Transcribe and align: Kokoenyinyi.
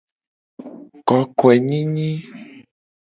Kokoenyinyi. 1.07 2.09